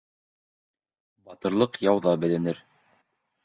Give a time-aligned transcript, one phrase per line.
[1.29, 2.67] Батырлыҡ яуҙа беленер